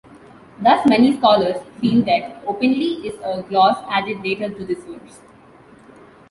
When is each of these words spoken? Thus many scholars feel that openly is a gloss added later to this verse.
Thus 0.59 0.83
many 0.87 1.15
scholars 1.15 1.57
feel 1.79 2.03
that 2.05 2.41
openly 2.47 3.07
is 3.07 3.13
a 3.23 3.43
gloss 3.47 3.77
added 3.87 4.23
later 4.23 4.49
to 4.49 4.65
this 4.65 4.83
verse. 4.85 5.19